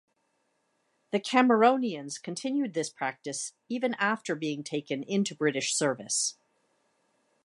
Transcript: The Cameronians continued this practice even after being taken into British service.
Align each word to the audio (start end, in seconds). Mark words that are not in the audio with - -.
The 1.11 1.19
Cameronians 1.19 2.19
continued 2.19 2.73
this 2.73 2.89
practice 2.89 3.53
even 3.69 3.93
after 3.99 4.33
being 4.33 4.63
taken 4.63 5.03
into 5.03 5.35
British 5.35 5.75
service. 5.75 6.37